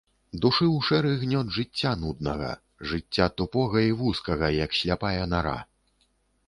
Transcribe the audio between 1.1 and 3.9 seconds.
гнёт жыцця нуднага, жыцця тупога